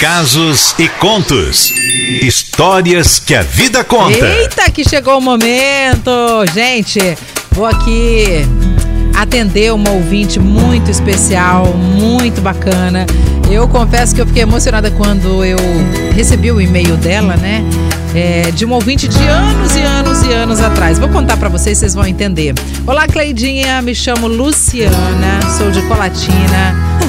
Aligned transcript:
casos 0.00 0.76
e 0.78 0.88
contos. 0.88 1.72
Histórias 2.22 3.18
que 3.18 3.34
a 3.34 3.42
vida 3.42 3.82
conta. 3.82 4.26
Eita, 4.28 4.70
que 4.70 4.88
chegou 4.88 5.18
o 5.18 5.20
momento! 5.20 6.12
Gente, 6.54 7.00
vou 7.50 7.66
aqui 7.66 8.46
atender 9.16 9.72
uma 9.72 9.90
ouvinte 9.90 10.38
muito 10.38 10.88
especial, 10.88 11.74
muito 11.74 12.40
bacana. 12.40 13.06
Eu 13.50 13.66
confesso 13.66 14.14
que 14.14 14.20
eu 14.20 14.26
fiquei 14.26 14.42
emocionada 14.42 14.88
quando 14.92 15.44
eu 15.44 15.58
recebi 16.14 16.52
o 16.52 16.60
e-mail 16.60 16.96
dela, 16.96 17.36
né? 17.36 17.64
É, 18.14 18.52
de 18.52 18.64
um 18.64 18.72
ouvinte 18.72 19.08
de 19.08 19.26
anos 19.26 19.74
e 19.74 19.80
anos 19.80 20.22
e 20.22 20.32
anos 20.32 20.60
atrás. 20.60 20.98
Vou 20.98 21.08
contar 21.08 21.36
para 21.36 21.48
vocês, 21.48 21.76
vocês 21.76 21.94
vão 21.94 22.06
entender. 22.06 22.54
Olá, 22.86 23.08
Cleidinha, 23.08 23.82
me 23.82 23.94
chamo 23.96 24.28
Luciana, 24.28 25.40
sou 25.58 25.72
de 25.72 25.82
Colatina. 25.82 27.07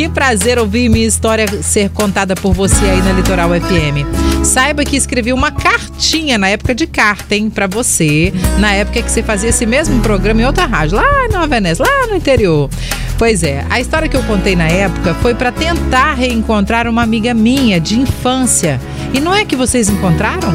Que 0.00 0.08
prazer 0.08 0.58
ouvir 0.58 0.88
minha 0.88 1.06
história 1.06 1.46
ser 1.62 1.90
contada 1.90 2.34
por 2.34 2.54
você 2.54 2.86
aí 2.86 3.02
na 3.02 3.12
Litoral 3.12 3.50
FM. 3.50 4.42
Saiba 4.42 4.82
que 4.82 4.96
escrevi 4.96 5.30
uma 5.30 5.50
cartinha 5.50 6.38
na 6.38 6.48
época 6.48 6.74
de 6.74 6.86
carta, 6.86 7.34
hein, 7.34 7.50
pra 7.50 7.66
você, 7.66 8.32
na 8.58 8.72
época 8.72 9.02
que 9.02 9.10
você 9.10 9.22
fazia 9.22 9.50
esse 9.50 9.66
mesmo 9.66 10.00
programa 10.00 10.40
em 10.40 10.46
outra 10.46 10.64
rádio, 10.64 10.96
lá 10.96 11.28
na 11.30 11.44
Venécia, 11.44 11.84
lá 11.84 12.06
no 12.06 12.16
interior. 12.16 12.70
Pois 13.18 13.42
é, 13.42 13.62
a 13.68 13.78
história 13.78 14.08
que 14.08 14.16
eu 14.16 14.22
contei 14.22 14.56
na 14.56 14.68
época 14.68 15.12
foi 15.20 15.34
para 15.34 15.52
tentar 15.52 16.14
reencontrar 16.14 16.88
uma 16.88 17.02
amiga 17.02 17.34
minha 17.34 17.78
de 17.78 18.00
infância. 18.00 18.80
E 19.12 19.20
não 19.20 19.34
é 19.34 19.44
que 19.44 19.54
vocês 19.54 19.90
encontraram? 19.90 20.48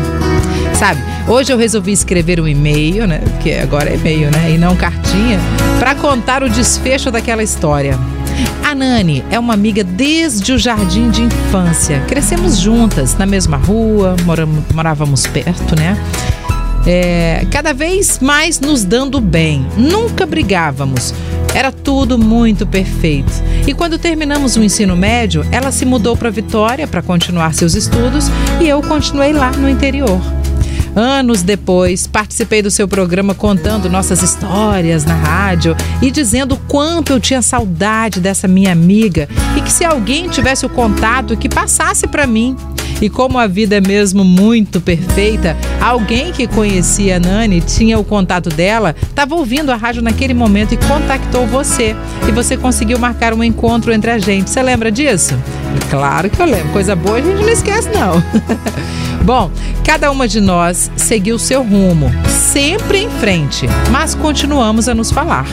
Sabe, 0.74 1.00
hoje 1.28 1.54
eu 1.54 1.58
resolvi 1.60 1.92
escrever 1.92 2.42
um 2.42 2.48
e-mail, 2.48 3.06
né? 3.06 3.20
Porque 3.20 3.52
agora 3.52 3.92
é 3.92 3.94
e-mail, 3.94 4.32
né? 4.32 4.50
E 4.50 4.58
não 4.58 4.76
cartinha, 4.76 5.40
para 5.78 5.94
contar 5.94 6.42
o 6.42 6.50
desfecho 6.50 7.12
daquela 7.12 7.44
história. 7.44 7.96
A 8.64 8.74
Nani 8.74 9.24
é 9.30 9.40
uma 9.40 9.54
amiga 9.54 9.84
desde 9.84 10.54
o 10.54 10.58
jardim 10.58 11.10
de 11.10 11.22
infância. 11.24 12.02
Crescemos 12.08 12.58
juntas 12.58 13.18
na 13.18 13.26
mesma 13.26 13.58
rua, 13.58 14.16
moramos, 14.26 14.64
morávamos 14.74 15.28
perto, 15.28 15.76
né? 15.76 15.98
É, 16.88 17.46
cada 17.52 17.74
vez 17.74 18.20
mais 18.20 18.60
nos 18.60 18.84
dando 18.84 19.20
bem. 19.20 19.66
Nunca 19.78 20.26
brigávamos. 20.26 21.14
Era 21.54 21.72
tudo 21.72 22.18
muito 22.18 22.68
perfeito. 22.68 23.32
E 23.66 23.74
quando 23.74 23.98
terminamos 23.98 24.56
o 24.56 24.64
ensino 24.64 24.96
médio, 24.96 25.46
ela 25.52 25.72
se 25.72 25.86
mudou 25.86 26.16
para 26.16 26.30
Vitória 26.30 26.88
para 26.88 27.02
continuar 27.02 27.54
seus 27.54 27.76
estudos 27.76 28.30
e 28.60 28.68
eu 28.68 28.82
continuei 28.82 29.32
lá 29.32 29.52
no 29.52 29.70
interior. 29.70 30.20
Anos 30.96 31.44
depois, 31.44 32.08
participei 32.08 32.62
do 32.62 32.72
seu 32.72 32.88
programa 32.88 33.36
contando 33.36 33.90
nossas 33.90 34.24
histórias 34.24 35.04
na 35.04 35.14
rádio 35.14 35.76
e 36.02 36.10
dizendo 36.10 36.56
quanto 36.70 37.12
eu 37.12 37.20
tinha 37.20 37.42
saudade 37.42 38.22
dessa 38.22 38.48
minha 38.48 38.72
amiga 38.72 39.28
e 39.58 39.62
que 39.62 39.72
se 39.72 39.84
alguém 39.84 40.30
tivesse 40.30 40.66
o 40.66 40.70
contato, 40.70 41.36
que 41.36 41.50
passasse 41.50 42.08
para 42.08 42.26
mim. 42.26 42.56
E 43.02 43.10
como 43.10 43.38
a 43.38 43.46
vida 43.46 43.76
é 43.76 43.82
mesmo 43.82 44.24
muito 44.24 44.80
perfeita, 44.80 45.58
alguém 45.82 46.32
que 46.32 46.48
conhecia 46.48 47.18
a 47.18 47.20
Nani, 47.20 47.60
tinha 47.60 48.00
o 48.00 48.06
contato 48.06 48.50
dela, 48.50 48.96
estava 49.02 49.36
ouvindo 49.36 49.74
a 49.74 49.76
rádio 49.76 50.02
naquele 50.02 50.34
momento 50.34 50.74
e 50.74 50.78
contactou 50.78 51.46
você. 51.46 51.94
E 52.26 52.32
você 52.32 52.56
conseguiu 52.56 52.98
marcar 52.98 53.34
um 53.34 53.44
encontro 53.44 53.92
entre 53.92 54.12
a 54.12 54.18
gente. 54.18 54.50
Você 54.50 54.64
lembra 54.64 54.90
disso? 54.90 55.38
Claro 55.90 56.30
que 56.30 56.42
eu 56.42 56.46
lembro. 56.46 56.70
Coisa 56.70 56.96
boa 56.96 57.18
a 57.18 57.22
gente 57.22 57.42
não 57.42 57.50
esquece, 57.50 57.90
não. 57.90 58.24
Bom, 59.26 59.50
cada 59.84 60.12
uma 60.12 60.28
de 60.28 60.40
nós 60.40 60.92
seguiu 60.96 61.40
seu 61.40 61.64
rumo, 61.64 62.12
sempre 62.30 63.00
em 63.00 63.10
frente, 63.10 63.66
mas 63.90 64.14
continuamos 64.14 64.88
a 64.88 64.94
nos 64.94 65.10
falar. 65.10 65.48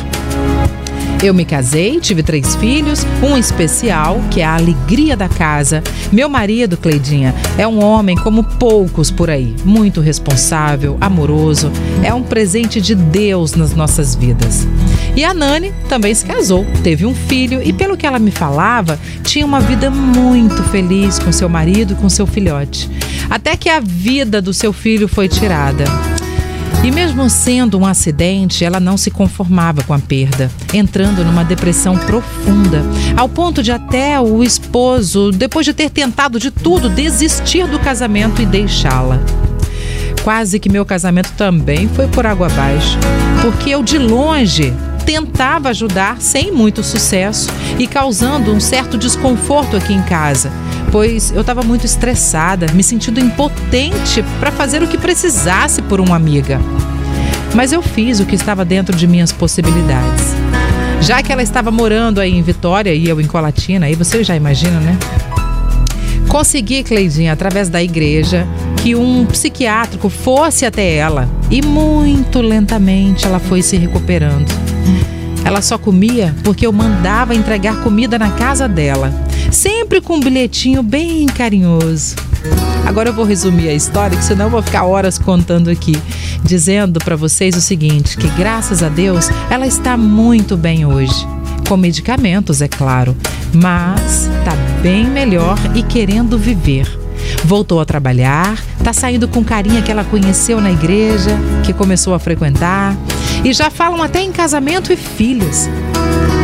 Eu 1.23 1.33
me 1.33 1.47
casei, 1.47 1.99
tive 1.99 2.23
três 2.23 2.55
filhos, 2.57 3.07
um 3.23 3.35
especial, 3.35 4.21
que 4.31 4.43
é 4.43 4.45
a 4.45 4.57
alegria 4.57 5.17
da 5.17 5.27
casa. 5.27 5.83
Meu 6.13 6.29
marido, 6.29 6.77
Cleidinha, 6.77 7.35
é 7.57 7.67
um 7.67 7.83
homem 7.83 8.15
como 8.15 8.45
poucos 8.45 9.11
por 9.11 9.31
aí, 9.31 9.57
muito 9.65 10.03
responsável, 10.03 10.99
amoroso, 11.01 11.73
é 12.03 12.13
um 12.13 12.23
presente 12.23 12.79
de 12.79 12.95
Deus 12.95 13.55
nas 13.55 13.75
nossas 13.75 14.15
vidas. 14.15 14.67
E 15.15 15.25
a 15.25 15.35
Nani 15.35 15.75
também 15.89 16.15
se 16.15 16.25
casou, 16.25 16.67
teve 16.83 17.05
um 17.05 17.15
filho 17.15 17.61
e, 17.63 17.73
pelo 17.73 17.97
que 17.97 18.07
ela 18.07 18.19
me 18.19 18.31
falava, 18.31 18.99
tinha 19.23 19.45
uma 19.45 19.61
vida 19.61 19.91
muito 19.91 20.63
feliz 20.65 21.19
com 21.19 21.31
seu 21.31 21.49
marido 21.49 21.93
e 21.93 21.97
com 21.97 22.09
seu 22.09 22.27
filhote. 22.27 22.91
Até 23.29 23.55
que 23.57 23.69
a 23.69 23.79
vida 23.79 24.41
do 24.41 24.55
seu 24.55 24.73
filho 24.73 25.07
foi 25.07 25.29
tirada. 25.29 25.85
E 26.83 26.91
mesmo 26.91 27.29
sendo 27.31 27.79
um 27.79 27.87
acidente, 27.87 28.65
ela 28.65 28.81
não 28.81 28.97
se 28.97 29.11
conformava 29.11 29.85
com 29.85 29.95
a 29.95 29.99
perda, 29.99 30.51
entrando 30.75 31.25
numa 31.25 31.45
depressão 31.45 31.97
profunda, 31.97 32.83
ao 33.17 33.29
ponto 33.29 33.63
de 33.63 33.71
até 33.71 34.19
o 34.19 34.43
esposo, 34.43 35.31
depois 35.31 35.65
de 35.65 35.75
ter 35.75 35.91
tentado 35.91 36.41
de 36.41 36.51
tudo, 36.51 36.89
desistir 36.89 37.69
do 37.69 37.79
casamento 37.79 38.43
e 38.43 38.47
deixá-la. 38.47 39.21
Quase 40.25 40.59
que 40.59 40.69
meu 40.69 40.85
casamento 40.85 41.33
também 41.37 41.89
foi 41.89 42.09
por 42.09 42.27
água 42.27 42.47
abaixo, 42.47 42.99
porque 43.43 43.71
eu 43.71 43.83
de 43.83 43.99
longe 43.99 44.75
tentava 45.05 45.69
ajudar 45.71 46.21
sem 46.21 46.53
muito 46.53 46.83
sucesso 46.83 47.49
e 47.79 47.87
causando 47.87 48.53
um 48.53 48.61
certo 48.61 48.97
desconforto 48.97 49.77
aqui 49.77 49.93
em 49.93 50.03
casa, 50.03 50.51
pois 50.91 51.31
eu 51.31 51.41
estava 51.41 51.63
muito 51.63 51.85
estressada, 51.85 52.67
me 52.73 52.83
sentindo 52.83 53.21
impotente 53.21 54.25
para 54.41 54.51
fazer 54.51 54.83
o 54.83 54.89
que 54.89 54.99
precisasse 54.99 55.83
por 55.83 56.01
uma 56.01 56.17
amiga. 56.17 56.61
Mas 57.55 57.73
eu 57.73 57.83
fiz 57.83 58.21
o 58.21 58.27
que 58.27 58.35
estava 58.35 58.65
dentro 58.65 58.97
de 58.97 59.07
minhas 59.07 59.33
possibilidades. 59.33 60.35
Já 61.01 61.23
que 61.23 61.33
ela 61.33 61.43
estava 61.43 61.71
morando 61.71 62.21
aí 62.21 62.33
em 62.33 62.43
Vitória 62.43 62.95
e 62.95 63.09
eu 63.09 63.21
em 63.21 63.27
Colatina, 63.27 63.87
aí 63.87 63.95
você 63.95 64.23
já 64.23 64.37
imagina, 64.37 64.79
né? 64.79 64.97
Consegui, 66.29 66.83
Cleidinha, 66.83 67.33
através 67.33 67.69
da 67.69 67.83
igreja, 67.83 68.47
que 68.83 68.95
um 68.95 69.27
psiquiátrico 69.27 70.09
fosse 70.09 70.65
até 70.65 70.95
ela 70.95 71.29
e 71.51 71.61
muito 71.61 72.41
lentamente 72.41 73.27
ela 73.27 73.39
foi 73.39 73.63
se 73.63 73.77
recuperando. 73.77 74.72
Ela 75.45 75.61
só 75.61 75.77
comia 75.77 76.35
porque 76.45 76.67
eu 76.67 76.73
mandava 76.73 77.35
entregar 77.35 77.83
comida 77.83 78.19
na 78.19 78.31
casa 78.31 78.69
dela, 78.69 79.13
sempre 79.51 80.01
com 80.01 80.17
um 80.17 80.21
bilhetinho 80.21 80.83
bem 80.83 81.27
carinhoso. 81.27 82.15
Agora 82.87 83.11
eu 83.11 83.15
vou 83.15 83.25
resumir 83.25 83.69
a 83.69 83.75
história, 83.75 84.17
que 84.17 84.25
senão 84.25 84.47
eu 84.47 84.51
vou 84.51 84.63
ficar 84.63 84.85
horas 84.85 85.19
contando 85.19 85.71
aqui, 85.71 85.97
dizendo 86.45 87.01
para 87.01 87.17
vocês 87.17 87.57
o 87.57 87.61
seguinte: 87.61 88.17
que 88.17 88.29
graças 88.31 88.83
a 88.83 88.89
Deus 88.89 89.29
ela 89.51 89.67
está 89.67 89.97
muito 89.97 90.57
bem 90.57 90.85
hoje. 90.87 91.27
Com 91.69 91.77
medicamentos, 91.77 92.61
é 92.61 92.69
claro, 92.69 93.17
mas 93.55 94.27
está 94.27 94.55
bem 94.83 95.07
melhor 95.07 95.57
e 95.75 95.83
querendo 95.83 96.37
viver. 96.37 97.01
Voltou 97.45 97.81
a 97.81 97.85
trabalhar, 97.85 98.59
está 98.79 98.93
saindo 98.93 99.29
com 99.29 99.45
carinha 99.45 99.81
que 99.81 99.91
ela 99.91 100.05
conheceu 100.05 100.61
na 100.61 100.71
igreja, 100.71 101.31
que 101.65 101.73
começou 101.73 102.15
a 102.15 102.19
frequentar, 102.19 102.97
e 103.45 103.53
já 103.53 103.71
falam 103.71 104.03
até 104.03 104.21
em 104.21 104.33
casamento 104.33 104.93
e 104.93 104.97
filhos. 104.97 105.69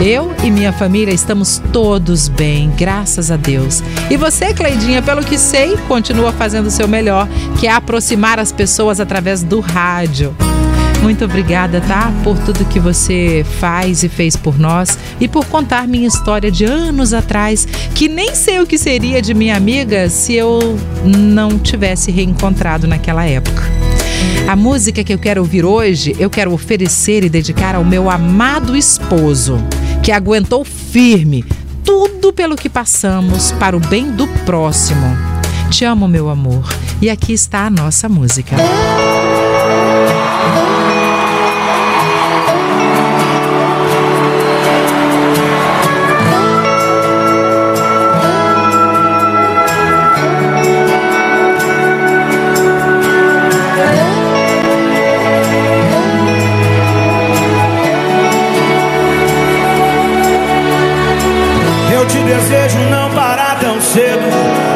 Eu 0.00 0.32
e 0.44 0.50
minha 0.50 0.72
família 0.72 1.12
estamos 1.12 1.60
todos 1.72 2.28
bem, 2.28 2.70
graças 2.76 3.30
a 3.30 3.36
Deus. 3.36 3.82
E 4.08 4.16
você, 4.16 4.54
Cleidinha, 4.54 5.02
pelo 5.02 5.24
que 5.24 5.36
sei, 5.36 5.76
continua 5.88 6.32
fazendo 6.32 6.66
o 6.66 6.70
seu 6.70 6.86
melhor, 6.86 7.28
que 7.58 7.66
é 7.66 7.72
aproximar 7.72 8.38
as 8.38 8.52
pessoas 8.52 9.00
através 9.00 9.42
do 9.42 9.58
rádio. 9.58 10.34
Muito 11.02 11.24
obrigada, 11.24 11.80
tá? 11.80 12.12
Por 12.22 12.38
tudo 12.38 12.64
que 12.64 12.78
você 12.78 13.44
faz 13.58 14.02
e 14.02 14.08
fez 14.08 14.36
por 14.36 14.58
nós 14.58 14.98
e 15.20 15.26
por 15.26 15.46
contar 15.46 15.86
minha 15.86 16.06
história 16.06 16.50
de 16.50 16.64
anos 16.64 17.12
atrás, 17.12 17.66
que 17.94 18.08
nem 18.08 18.34
sei 18.34 18.60
o 18.60 18.66
que 18.66 18.78
seria 18.78 19.22
de 19.22 19.34
minha 19.34 19.56
amiga 19.56 20.08
se 20.08 20.34
eu 20.34 20.78
não 21.04 21.58
tivesse 21.58 22.10
reencontrado 22.10 22.86
naquela 22.86 23.24
época. 23.24 23.87
A 24.48 24.56
música 24.56 25.04
que 25.04 25.12
eu 25.12 25.18
quero 25.18 25.40
ouvir 25.40 25.64
hoje, 25.64 26.16
eu 26.18 26.30
quero 26.30 26.52
oferecer 26.52 27.22
e 27.24 27.28
dedicar 27.28 27.74
ao 27.74 27.84
meu 27.84 28.10
amado 28.10 28.76
esposo, 28.76 29.58
que 30.02 30.10
aguentou 30.10 30.64
firme 30.64 31.44
tudo 31.84 32.32
pelo 32.32 32.56
que 32.56 32.68
passamos 32.68 33.52
para 33.52 33.76
o 33.76 33.80
bem 33.80 34.10
do 34.10 34.26
próximo. 34.44 35.06
Te 35.70 35.84
amo, 35.84 36.08
meu 36.08 36.28
amor. 36.28 36.66
E 37.00 37.10
aqui 37.10 37.32
está 37.32 37.66
a 37.66 37.70
nossa 37.70 38.08
música. 38.08 38.56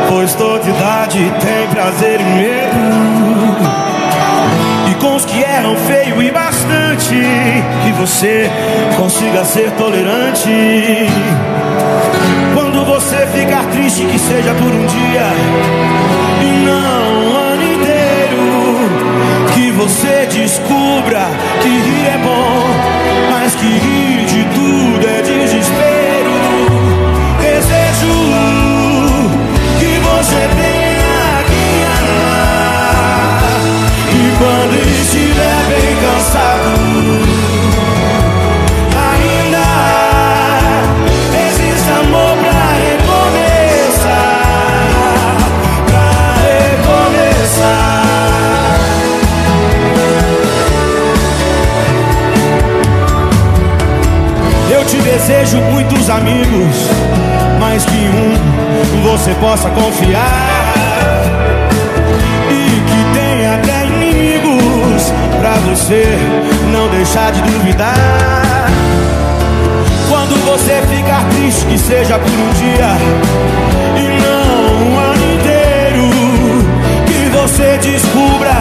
Pois 0.09 0.35
toda 0.35 0.69
idade 0.69 1.32
tem 1.41 1.69
prazer 1.69 2.20
e 2.20 2.25
medo. 2.25 3.56
E 4.91 4.94
com 4.94 5.17
os 5.17 5.25
que 5.25 5.43
erram 5.43 5.76
feio 5.76 6.23
e 6.23 6.31
bastante. 6.31 7.14
Que 7.85 7.93
você 7.93 8.50
consiga 8.97 9.44
ser 9.44 9.70
tolerante. 9.73 10.49
Quando 12.55 12.85
você 12.87 13.26
ficar 13.26 13.64
triste, 13.67 14.06
que 14.06 14.19
seja 14.19 14.55
por 14.55 14.73
um 14.73 14.87
dia 14.87 15.26
e 16.41 16.65
não 16.65 17.25
um 17.25 17.37
ano 17.37 17.62
inteiro. 17.62 18.43
Que 19.55 19.70
você 19.73 20.26
descubra 20.31 21.26
que 21.62 21.69
possa 59.53 59.69
confiar. 59.69 60.49
E 62.51 62.81
que 62.89 63.19
tenha 63.19 63.55
até 63.57 63.85
inimigos, 63.85 65.13
pra 65.41 65.57
você 65.69 66.17
não 66.73 66.89
deixar 66.89 67.33
de 67.33 67.43
duvidar. 67.43 67.95
Quando 70.09 70.43
você 70.47 70.81
ficar 70.89 71.23
triste, 71.29 71.67
que 71.67 71.79
seja 71.79 72.19
por 72.19 72.31
um 72.31 72.51
dia 72.55 72.97
e 73.99 74.09
não 74.23 74.87
um 74.87 74.99
ano 74.99 75.35
inteiro. 75.35 76.09
Que 77.07 77.29
você 77.29 77.77
descubra 77.77 78.55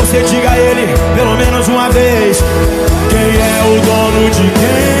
você 0.00 0.22
diga 0.22 0.50
a 0.50 0.58
ele, 0.58 0.86
pelo 1.14 1.36
menos 1.36 1.68
uma 1.68 1.90
vez, 1.90 2.42
quem 3.10 3.20
é 3.20 3.62
o 3.64 3.80
dono 3.82 4.30
de 4.30 4.50
quem. 4.50 4.99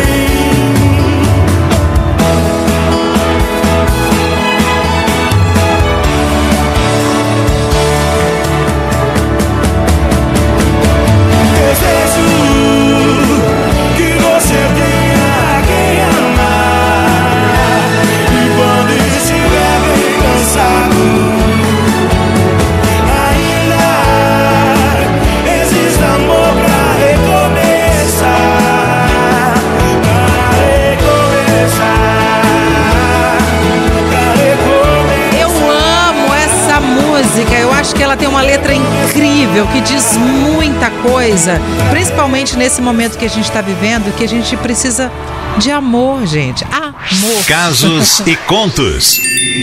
Música. 38.00 38.00
Eu 38.00 38.00
acho 38.00 38.00
que 38.00 38.02
ela 38.02 38.16
tem 38.16 38.28
uma 38.28 38.42
letra 38.42 38.72
incrível 38.74 39.66
que 39.68 39.80
diz 39.80 40.16
muita 40.16 40.90
coisa, 40.90 41.60
principalmente 41.90 42.56
nesse 42.56 42.80
momento 42.80 43.18
que 43.18 43.24
a 43.24 43.28
gente 43.28 43.44
está 43.44 43.60
vivendo, 43.60 44.14
que 44.16 44.24
a 44.24 44.28
gente 44.28 44.56
precisa 44.56 45.10
de 45.58 45.70
amor, 45.70 46.26
gente. 46.26 46.64
Amor. 46.64 47.44
Casos 47.46 48.20
e 48.20 48.36
contos. 48.36 49.18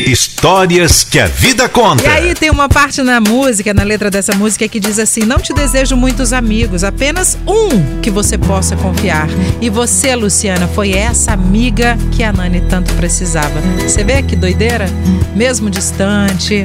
Histórias 0.06 1.04
que 1.04 1.20
a 1.20 1.28
vida 1.28 1.68
conta. 1.70 2.04
E 2.04 2.08
aí 2.08 2.36
tem 2.36 2.50
uma 2.50 2.68
parte 2.68 3.02
na 3.02 3.20
música, 3.20 3.74
na 3.74 3.84
letra 3.84 4.12
dessa 4.12 4.34
música, 4.36 4.68
que 4.68 4.80
diz 4.80 5.00
assim: 5.00 5.22
Não 5.22 5.40
te 5.40 5.54
desejo 5.54 5.96
muitos 5.96 6.34
amigos, 6.34 6.84
apenas 6.84 7.38
um 7.48 8.00
que 8.02 8.12
você 8.12 8.38
possa 8.38 8.76
confiar. 8.76 9.28
E 9.62 9.70
você, 9.70 10.16
Luciana, 10.16 10.68
foi 10.68 10.92
essa 10.92 11.32
amiga 11.32 11.98
que 12.12 12.24
a 12.24 12.34
Nani 12.34 12.62
tanto 12.70 12.94
precisava. 12.96 13.60
Você 13.82 14.04
vê 14.04 14.22
que 14.22 14.36
doideira? 14.36 14.88
Mesmo 15.36 15.70
distante. 15.70 16.64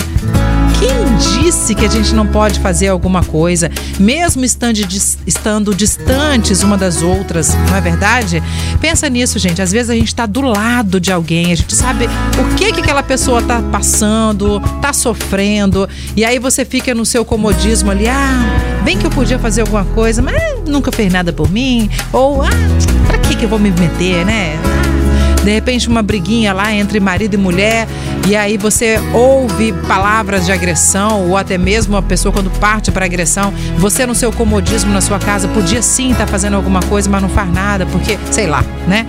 Quem 0.78 1.42
disse 1.42 1.74
que 1.74 1.84
a 1.84 1.88
gente 1.88 2.14
não 2.14 2.26
pode 2.26 2.60
fazer 2.60 2.88
alguma 2.88 3.22
coisa, 3.22 3.70
mesmo 3.98 4.44
estando, 4.44 4.78
estando 5.26 5.74
distantes 5.74 6.62
uma 6.62 6.76
das 6.76 7.02
outras, 7.02 7.54
não 7.54 7.76
é 7.76 7.80
verdade? 7.80 8.42
Pensa 8.80 9.08
nisso, 9.08 9.38
gente. 9.38 9.62
Às 9.62 9.72
vezes 9.72 9.90
a 9.90 9.94
gente 9.94 10.08
está 10.08 10.26
do 10.26 10.40
lado 10.40 11.00
de 11.00 11.12
alguém, 11.12 11.52
a 11.52 11.54
gente 11.54 11.74
sabe 11.74 12.06
o 12.06 12.54
que 12.56 12.72
que 12.72 12.80
aquela 12.80 13.02
pessoa 13.02 13.42
tá 13.42 13.60
passando, 13.60 14.60
tá 14.80 14.92
sofrendo, 14.92 15.88
e 16.16 16.24
aí 16.24 16.38
você 16.38 16.64
fica 16.64 16.94
no 16.94 17.04
seu 17.04 17.24
comodismo 17.24 17.90
ali, 17.90 18.08
ah, 18.08 18.80
bem 18.84 18.98
que 18.98 19.06
eu 19.06 19.10
podia 19.10 19.38
fazer 19.38 19.62
alguma 19.62 19.84
coisa, 19.84 20.20
mas 20.22 20.40
nunca 20.66 20.90
fez 20.90 21.12
nada 21.12 21.32
por 21.32 21.50
mim, 21.50 21.88
ou 22.12 22.42
ah, 22.42 22.48
pra 23.06 23.18
que 23.18 23.36
que 23.36 23.44
eu 23.44 23.48
vou 23.48 23.58
me 23.58 23.70
meter, 23.70 24.24
né? 24.24 24.81
De 25.42 25.50
repente 25.50 25.88
uma 25.88 26.02
briguinha 26.02 26.52
lá 26.52 26.72
entre 26.72 27.00
marido 27.00 27.34
e 27.34 27.36
mulher 27.36 27.88
e 28.28 28.36
aí 28.36 28.56
você 28.56 29.00
ouve 29.12 29.72
palavras 29.88 30.46
de 30.46 30.52
agressão 30.52 31.28
ou 31.28 31.36
até 31.36 31.58
mesmo 31.58 31.96
a 31.96 32.02
pessoa 32.02 32.32
quando 32.32 32.50
parte 32.58 32.92
para 32.92 33.04
agressão, 33.04 33.52
você 33.76 34.06
no 34.06 34.14
seu 34.14 34.32
comodismo 34.32 34.92
na 34.92 35.00
sua 35.00 35.18
casa 35.18 35.48
podia 35.48 35.82
sim 35.82 36.12
estar 36.12 36.26
fazendo 36.28 36.54
alguma 36.54 36.80
coisa, 36.80 37.10
mas 37.10 37.20
não 37.20 37.28
faz 37.28 37.52
nada 37.52 37.84
porque, 37.86 38.16
sei 38.30 38.46
lá, 38.46 38.64
né? 38.86 39.06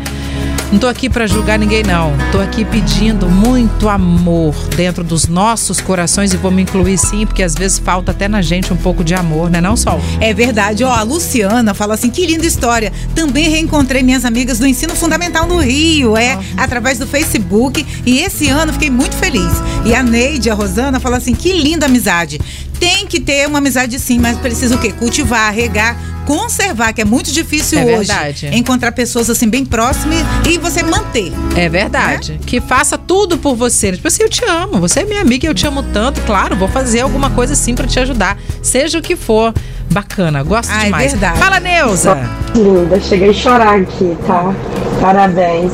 Não 0.74 0.80
tô 0.80 0.88
aqui 0.88 1.08
para 1.08 1.28
julgar 1.28 1.60
ninguém 1.60 1.84
não. 1.84 2.14
Tô 2.32 2.40
aqui 2.40 2.66
pedindo 2.66 3.30
muito 3.30 3.88
amor 3.88 4.56
dentro 4.76 5.04
dos 5.04 5.28
nossos 5.28 5.80
corações 5.80 6.34
e 6.34 6.38
vou 6.38 6.50
me 6.50 6.64
incluir 6.64 6.98
sim, 6.98 7.28
porque 7.28 7.44
às 7.44 7.54
vezes 7.54 7.78
falta 7.78 8.10
até 8.10 8.28
na 8.28 8.42
gente 8.42 8.74
um 8.74 8.76
pouco 8.76 9.04
de 9.04 9.14
amor, 9.14 9.52
né, 9.52 9.62
não, 9.62 9.78
Sol? 9.78 10.02
É 10.20 10.34
verdade. 10.34 10.84
Ó, 10.84 10.92
a 10.92 11.04
Luciana 11.04 11.76
fala 11.76 11.94
assim: 11.94 12.10
que 12.10 12.26
linda 12.26 12.48
história. 12.48 12.92
Também 13.14 13.50
reencontrei 13.50 14.02
minhas 14.02 14.26
amigas 14.26 14.58
do 14.58 14.66
ensino 14.66 14.96
fundamental 14.96 15.46
no 15.46 15.60
Rio, 15.60 16.18
é, 16.18 16.40
através 16.58 16.98
do 16.98 17.06
Facebook. 17.06 17.86
E 18.04 18.22
esse 18.22 18.50
ano 18.50 18.74
fiquei 18.74 18.90
muito 18.90 19.16
feliz. 19.16 19.54
E 19.86 19.94
a 19.94 20.02
Neide, 20.02 20.50
a 20.50 20.56
Rosana, 20.56 21.00
fala 21.00 21.18
assim: 21.18 21.36
que 21.36 21.54
linda 21.54 21.86
amizade. 21.86 22.42
Tem 22.80 23.06
que 23.06 23.20
ter 23.20 23.48
uma 23.48 23.60
amizade 23.60 23.98
sim, 24.00 24.18
mas 24.20 24.40
precisa 24.40 24.76
o 24.76 24.80
quê? 24.80 24.92
Cultivar, 24.92 25.54
regar, 25.54 25.96
conservar, 26.26 26.94
que 26.94 27.02
é 27.02 27.06
muito 27.06 27.32
difícil 27.32 27.80
É 27.80 27.84
hoje. 27.86 28.08
verdade. 28.08 28.50
Encontrar 28.54 28.92
pessoas 28.92 29.30
assim 29.30 29.48
bem 29.50 29.66
próximas 29.66 30.20
e 30.48 30.58
você 30.58 30.84
manter. 30.84 31.32
É 31.56 31.68
verdade. 31.70 32.40
Que 32.46 32.60
faça 32.62 32.98
tudo 32.98 33.38
por 33.38 33.56
você. 33.56 33.92
Tipo 33.92 34.08
assim, 34.08 34.24
eu 34.24 34.30
te 34.30 34.44
amo. 34.46 34.80
Você 34.80 35.02
é 35.02 35.06
minha 35.06 35.22
amiga 35.22 35.48
eu 35.48 35.54
te 35.54 35.66
amo 35.68 35.84
tanto. 35.84 36.22
Claro, 36.22 36.56
vou 36.56 36.68
fazer 36.68 37.02
alguma 37.02 37.30
coisa 37.30 37.54
assim 37.54 37.76
pra 37.76 37.88
te 37.88 38.00
ajudar. 38.00 38.38
Seja 38.62 39.00
o 39.00 39.02
que 39.02 39.16
for. 39.16 39.54
Bacana, 39.92 40.42
gosto 40.42 40.72
Ah, 40.72 40.82
é 40.82 40.86
demais. 40.86 41.12
verdade. 41.12 41.38
Fala, 41.40 41.60
Neuza. 41.60 42.18
Linda, 42.56 43.00
cheguei 43.00 43.30
a 43.30 43.34
chorar 43.34 43.76
aqui, 43.80 44.18
tá? 44.26 44.52
Parabéns. 45.00 45.72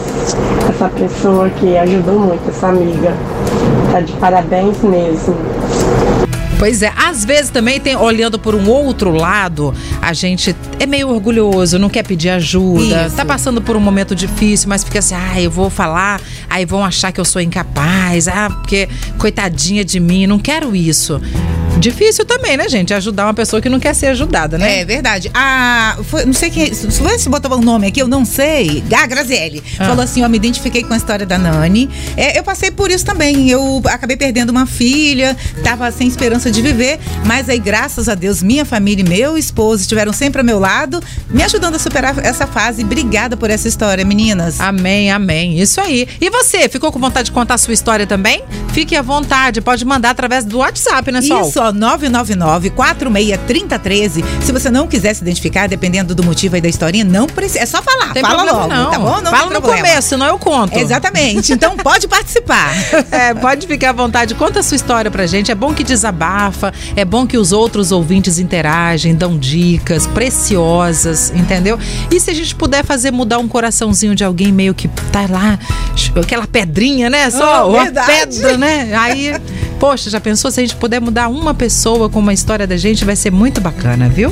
Essa 0.70 0.90
pessoa 0.90 1.50
que 1.52 1.78
ajudou 1.78 2.20
muito, 2.20 2.50
essa 2.50 2.68
amiga. 2.68 3.16
Tá 3.92 4.02
de 4.02 4.12
parabéns 4.14 4.78
mesmo. 4.82 5.38
Pois 6.60 6.84
é, 6.84 6.92
às 6.98 7.24
vezes 7.24 7.50
também 7.50 7.80
tem, 7.80 7.96
olhando 7.96 8.38
por 8.38 8.54
um 8.54 8.70
outro 8.70 9.12
lado, 9.12 9.74
a 10.02 10.12
gente 10.12 10.54
é 10.78 10.86
meio 10.86 11.08
orgulhoso, 11.08 11.80
não 11.80 11.90
quer 11.90 12.04
pedir 12.04 12.28
ajuda, 12.32 13.08
Isso. 13.08 13.16
tá 13.16 13.24
passando 13.24 13.62
por 13.62 13.78
um 13.78 13.80
momento 13.80 14.14
difícil, 14.14 14.68
mas 14.68 14.84
fica 14.84 15.00
assim, 15.00 15.16
ah, 15.16 15.42
eu 15.42 15.50
vou 15.50 15.70
falar, 15.70 16.22
aí 16.50 16.66
vão 16.66 16.84
achar 16.84 17.14
que 17.14 17.20
eu 17.22 17.24
sou 17.24 17.42
incapaz, 17.42 18.28
ah, 18.28 18.50
porque 18.50 18.90
coitadinha 19.18 19.86
de 19.86 20.02
mim, 20.02 20.28
não 20.28 20.38
quero 20.38 20.76
isso. 20.76 21.22
Difícil 21.80 22.26
também, 22.26 22.58
né, 22.58 22.68
gente? 22.68 22.94
Ajudar 22.94 23.26
uma 23.26 23.34
pessoa 23.34 23.62
que 23.62 23.70
não 23.70 23.80
quer 23.80 23.94
ser 23.96 24.08
ajudada, 24.08 24.58
né? 24.58 24.80
É 24.82 24.86
verdade. 24.86 25.32
A, 25.34 25.98
foi- 26.04 26.26
não 26.26 26.34
sei 26.34 26.50
quem. 26.50 26.74
Se 26.74 26.88
você 26.88 27.30
botou 27.30 27.52
o 27.58 27.62
nome 27.62 27.88
aqui, 27.88 28.02
eu 28.02 28.08
não 28.08 28.26
sei. 28.26 28.84
A 28.92 29.06
Graziele. 29.08 29.64
Ah. 29.80 29.86
Falou 29.86 30.04
assim: 30.04 30.24
ó, 30.24 30.28
me 30.30 30.38
identifiquei 30.38 30.84
com 30.84 30.94
a 30.94 30.98
história 30.98 31.26
da 31.26 31.38
Nani. 31.38 31.90
É, 32.18 32.38
eu 32.38 32.44
passei 32.44 32.70
por 32.70 32.92
isso 32.92 33.06
também. 33.06 33.50
Eu 33.50 33.82
acabei 33.86 34.18
perdendo 34.18 34.50
uma 34.50 34.66
filha, 34.66 35.36
tava 35.64 35.90
sem 35.92 36.08
esperança 36.08 36.52
de 36.52 36.62
viver. 36.62 37.00
Mas 37.26 37.48
aí, 37.50 37.60
graças 37.60 38.10
a 38.10 38.16
Deus, 38.16 38.44
minha 38.44 38.66
família 38.66 39.04
e 39.06 39.08
meu 39.08 39.38
esposo 39.38 39.82
estiveram 39.82 40.12
sempre 40.12 40.40
ao 40.42 40.46
meu 40.46 40.60
lado, 40.60 41.02
me 41.30 41.44
ajudando 41.44 41.76
a 41.76 41.80
superar 41.80 42.18
essa 42.26 42.46
fase. 42.46 42.84
Obrigada 42.84 43.38
por 43.38 43.50
essa 43.50 43.68
história, 43.68 44.04
meninas. 44.04 44.60
Amém, 44.60 45.12
amém. 45.12 45.60
Isso 45.60 45.80
aí. 45.80 46.08
E 46.20 46.30
você, 46.30 46.68
ficou 46.68 46.92
com 46.92 47.00
vontade 47.00 47.28
de 47.28 47.32
contar 47.32 47.54
a 47.56 47.58
sua 47.58 47.74
história 47.74 48.06
também? 48.06 48.44
Fique 48.80 48.96
à 48.96 49.02
vontade, 49.02 49.60
pode 49.60 49.84
mandar 49.84 50.12
através 50.12 50.46
do 50.46 50.60
WhatsApp, 50.60 51.12
né, 51.12 51.22
Sol? 51.22 51.42
Isso, 51.42 51.60
ó, 51.60 51.74
999-463013. 51.74 54.24
Se 54.42 54.54
você 54.54 54.70
não 54.70 54.88
quiser 54.88 55.14
se 55.14 55.22
identificar, 55.22 55.68
dependendo 55.68 56.16
do 56.16 56.24
motivo 56.24 56.56
aí 56.56 56.62
da 56.62 56.70
historinha, 56.70 57.04
não 57.04 57.28
precisa. 57.28 57.60
É 57.60 57.66
só 57.66 57.82
falar. 57.82 58.14
Tem 58.14 58.24
Fala 58.24 58.44
logo, 58.44 58.74
não. 58.74 58.90
tá 58.90 58.98
bom? 58.98 59.22
Não 59.22 59.32
Fala 59.32 59.52
no 59.52 59.62
começo, 59.62 60.08
senão 60.08 60.28
eu 60.28 60.40
conto. 60.40 60.80
Exatamente. 60.80 61.52
Então 61.52 61.76
pode 61.84 62.08
participar. 62.08 62.72
É, 63.12 63.34
pode 63.34 63.68
ficar 63.68 63.90
à 63.90 63.94
vontade, 63.94 64.34
conta 64.34 64.62
a 64.62 64.64
sua 64.64 64.76
história 64.76 65.12
pra 65.12 65.28
gente. 65.28 65.52
É 65.52 65.56
bom 65.56 65.74
que 65.74 65.84
desabafa, 65.84 66.74
é 66.96 67.04
bom 67.04 67.28
que 67.28 67.38
os 67.38 67.52
outros 67.52 67.92
ouvintes 67.92 68.40
interagem, 68.40 69.14
dão 69.14 69.38
dicas 69.38 70.08
preciosas, 70.08 71.34
entendeu? 71.36 71.78
E 72.10 72.18
se 72.18 72.32
a 72.32 72.34
gente 72.34 72.56
puder 72.56 72.86
fazer 72.86 73.12
mudar 73.12 73.40
um 73.40 73.48
coraçãozinho 73.50 74.16
de 74.16 74.24
alguém 74.24 74.54
meio 74.54 74.74
que 74.74 74.88
tá 75.12 75.28
lá, 75.30 75.60
aquela 76.16 76.48
pedrinha, 76.48 77.10
né? 77.10 77.30
Só 77.30 77.68
Oh, 77.68 77.72
uma 77.72 77.88
pedra, 77.88 78.69
né? 78.70 78.96
Aí, 78.96 79.36
poxa, 79.80 80.10
já 80.10 80.20
pensou 80.20 80.52
se 80.52 80.60
a 80.60 80.64
gente 80.64 80.76
puder 80.76 81.02
mudar 81.02 81.28
uma 81.28 81.54
pessoa 81.54 82.10
com 82.10 82.20
uma 82.20 82.34
história 82.34 82.68
da 82.68 82.78
gente, 82.78 83.04
vai 83.04 83.16
ser 83.16 83.32
muito 83.32 83.60
bacana, 83.60 84.08
viu? 84.08 84.28